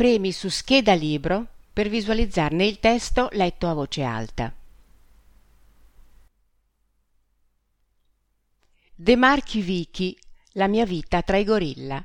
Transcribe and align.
Premi 0.00 0.32
su 0.32 0.48
scheda 0.48 0.94
libro 0.94 1.46
per 1.74 1.90
visualizzarne 1.90 2.64
il 2.64 2.78
testo 2.78 3.28
letto 3.32 3.68
a 3.68 3.74
voce 3.74 4.02
alta. 4.02 4.50
De 8.94 9.16
Marchi 9.16 9.60
Vichi, 9.60 10.18
La 10.52 10.68
mia 10.68 10.86
vita 10.86 11.20
tra 11.20 11.36
i 11.36 11.44
gorilla. 11.44 12.02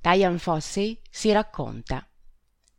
Diane 0.00 0.38
Fossey 0.38 0.98
si 1.10 1.30
racconta. 1.30 2.08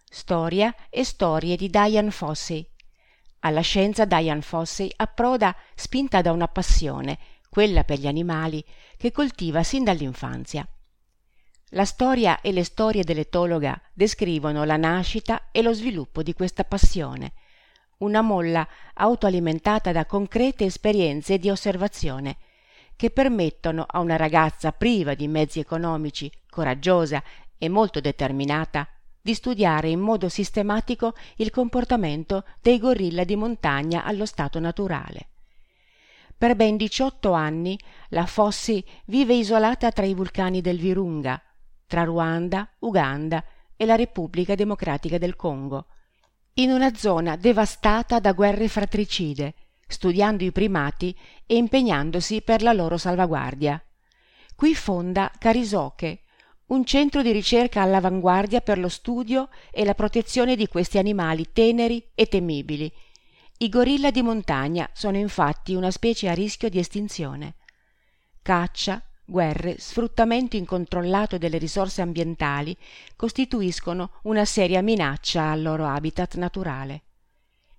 Storia 0.04 0.74
e 0.88 1.04
storie 1.04 1.56
di 1.56 1.68
Diane 1.68 2.10
Fossey. 2.10 2.66
Alla 3.40 3.60
scienza 3.60 4.04
Diane 4.04 4.40
Fossey 4.40 4.90
approda 4.96 5.54
spinta 5.74 6.22
da 6.22 6.32
una 6.32 6.48
passione, 6.48 7.18
quella 7.58 7.82
per 7.82 7.98
gli 7.98 8.06
animali, 8.06 8.64
che 8.96 9.10
coltiva 9.10 9.64
sin 9.64 9.82
dall'infanzia. 9.82 10.64
La 11.70 11.84
storia 11.84 12.40
e 12.40 12.52
le 12.52 12.62
storie 12.62 13.02
dell'etologa 13.02 13.82
descrivono 13.92 14.62
la 14.62 14.76
nascita 14.76 15.48
e 15.50 15.60
lo 15.62 15.72
sviluppo 15.72 16.22
di 16.22 16.34
questa 16.34 16.62
passione, 16.62 17.32
una 17.98 18.20
molla 18.22 18.64
autoalimentata 18.94 19.90
da 19.90 20.06
concrete 20.06 20.66
esperienze 20.66 21.38
di 21.38 21.50
osservazione, 21.50 22.36
che 22.94 23.10
permettono 23.10 23.84
a 23.88 23.98
una 23.98 24.14
ragazza 24.14 24.70
priva 24.70 25.14
di 25.14 25.26
mezzi 25.26 25.58
economici, 25.58 26.30
coraggiosa 26.48 27.20
e 27.58 27.68
molto 27.68 27.98
determinata, 27.98 28.86
di 29.20 29.34
studiare 29.34 29.88
in 29.88 29.98
modo 29.98 30.28
sistematico 30.28 31.12
il 31.38 31.50
comportamento 31.50 32.44
dei 32.62 32.78
gorilla 32.78 33.24
di 33.24 33.34
montagna 33.34 34.04
allo 34.04 34.26
stato 34.26 34.60
naturale. 34.60 35.30
Per 36.38 36.54
ben 36.54 36.76
18 36.76 37.32
anni 37.32 37.76
la 38.10 38.24
Fossi 38.24 38.84
vive 39.06 39.34
isolata 39.34 39.90
tra 39.90 40.06
i 40.06 40.14
vulcani 40.14 40.60
del 40.60 40.78
Virunga, 40.78 41.42
tra 41.84 42.04
Ruanda, 42.04 42.76
Uganda 42.78 43.44
e 43.76 43.84
la 43.84 43.96
Repubblica 43.96 44.54
Democratica 44.54 45.18
del 45.18 45.34
Congo, 45.34 45.86
in 46.54 46.70
una 46.70 46.94
zona 46.94 47.34
devastata 47.34 48.20
da 48.20 48.34
guerre 48.34 48.68
fratricide, 48.68 49.54
studiando 49.84 50.44
i 50.44 50.52
primati 50.52 51.12
e 51.44 51.56
impegnandosi 51.56 52.40
per 52.42 52.62
la 52.62 52.72
loro 52.72 52.98
salvaguardia. 52.98 53.82
Qui 54.54 54.76
fonda 54.76 55.32
Carisoche, 55.36 56.20
un 56.66 56.84
centro 56.84 57.20
di 57.20 57.32
ricerca 57.32 57.82
all'avanguardia 57.82 58.60
per 58.60 58.78
lo 58.78 58.88
studio 58.88 59.48
e 59.72 59.84
la 59.84 59.94
protezione 59.94 60.54
di 60.54 60.68
questi 60.68 60.98
animali 60.98 61.50
teneri 61.52 62.10
e 62.14 62.26
temibili, 62.26 62.92
i 63.60 63.68
gorilla 63.68 64.12
di 64.12 64.22
montagna 64.22 64.88
sono 64.92 65.16
infatti 65.16 65.74
una 65.74 65.90
specie 65.90 66.28
a 66.28 66.32
rischio 66.32 66.68
di 66.68 66.78
estinzione. 66.78 67.56
Caccia, 68.40 69.02
guerre, 69.24 69.76
sfruttamento 69.78 70.56
incontrollato 70.56 71.38
delle 71.38 71.58
risorse 71.58 72.00
ambientali 72.00 72.76
costituiscono 73.16 74.12
una 74.22 74.44
seria 74.44 74.80
minaccia 74.80 75.50
al 75.50 75.62
loro 75.62 75.86
habitat 75.86 76.36
naturale. 76.36 77.02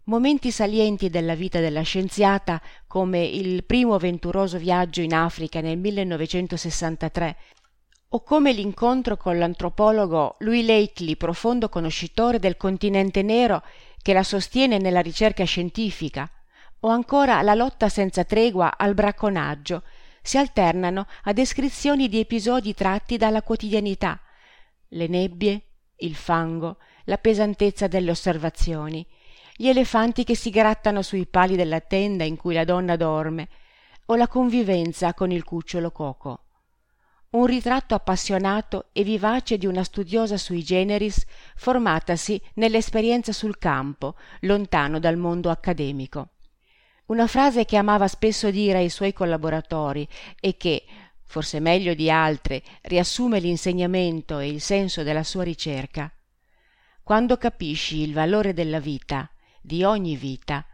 Momenti 0.03 0.51
salienti 0.51 1.09
della 1.09 1.35
vita 1.35 1.61
della 1.61 1.83
scienziata, 1.83 2.61
come 2.85 3.23
il 3.23 3.63
primo 3.63 3.93
avventuroso 3.93 4.57
viaggio 4.57 4.99
in 4.99 5.13
Africa 5.13 5.61
nel 5.61 5.77
1963, 5.77 7.37
o 8.09 8.23
come 8.23 8.51
l'incontro 8.51 9.15
con 9.15 9.37
l'antropologo 9.37 10.35
Louis 10.39 10.65
Lately, 10.65 11.15
profondo 11.15 11.69
conoscitore 11.69 12.39
del 12.39 12.57
continente 12.57 13.21
nero 13.21 13.63
che 14.01 14.13
la 14.13 14.23
sostiene 14.23 14.77
nella 14.77 15.01
ricerca 15.01 15.43
scientifica, 15.43 16.29
o 16.81 16.89
ancora 16.89 17.41
la 17.41 17.53
lotta 17.53 17.89
senza 17.89 18.23
tregua 18.23 18.77
al 18.77 18.93
bracconaggio, 18.93 19.83
si 20.21 20.37
alternano 20.37 21.07
a 21.23 21.33
descrizioni 21.33 22.07
di 22.07 22.19
episodi 22.19 22.73
tratti 22.73 23.17
dalla 23.17 23.41
quotidianità, 23.41 24.19
le 24.89 25.07
nebbie, 25.07 25.61
il 25.97 26.15
fango, 26.15 26.77
la 27.05 27.17
pesantezza 27.17 27.87
delle 27.87 28.11
osservazioni, 28.11 29.05
gli 29.55 29.67
elefanti 29.67 30.23
che 30.23 30.35
si 30.35 30.49
grattano 30.49 31.01
sui 31.01 31.25
pali 31.25 31.55
della 31.55 31.81
tenda 31.81 32.23
in 32.23 32.37
cui 32.37 32.53
la 32.53 32.63
donna 32.63 32.95
dorme, 32.95 33.49
o 34.05 34.15
la 34.15 34.27
convivenza 34.27 35.13
con 35.13 35.31
il 35.31 35.43
cucciolo 35.43 35.91
Coco 35.91 36.43
un 37.31 37.45
ritratto 37.45 37.93
appassionato 37.93 38.87
e 38.91 39.03
vivace 39.03 39.57
di 39.57 39.67
una 39.67 39.83
studiosa 39.83 40.37
sui 40.37 40.63
generis 40.63 41.23
formatasi 41.55 42.41
nell'esperienza 42.55 43.31
sul 43.31 43.59
campo, 43.59 44.15
lontano 44.41 44.99
dal 44.99 45.17
mondo 45.17 45.51
accademico. 45.51 46.29
Una 47.07 47.27
frase 47.27 47.65
che 47.65 47.77
amava 47.77 48.07
spesso 48.07 48.49
dire 48.49 48.79
ai 48.79 48.89
suoi 48.89 49.13
collaboratori 49.13 50.07
e 50.39 50.57
che, 50.57 50.85
forse 51.23 51.59
meglio 51.59 51.93
di 51.93 52.09
altre, 52.09 52.63
riassume 52.81 53.39
l'insegnamento 53.39 54.39
e 54.39 54.47
il 54.47 54.61
senso 54.61 55.03
della 55.03 55.23
sua 55.23 55.43
ricerca. 55.43 56.11
Quando 57.03 57.37
capisci 57.37 58.01
il 58.01 58.13
valore 58.13 58.53
della 58.53 58.79
vita, 58.79 59.29
di 59.61 59.83
ogni 59.83 60.15
vita, 60.15 60.65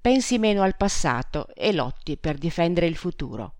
pensi 0.00 0.38
meno 0.38 0.62
al 0.62 0.76
passato 0.76 1.48
e 1.54 1.72
lotti 1.72 2.16
per 2.16 2.36
difendere 2.36 2.86
il 2.86 2.96
futuro. 2.96 3.59